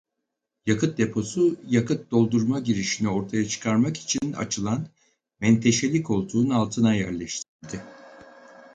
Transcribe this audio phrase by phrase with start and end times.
[0.65, 4.87] Yakıt deposu yakıt doldurma girişini ortaya çıkarmak için açılan
[5.41, 7.83] menteşeli koltuğun altına yerleştirildi.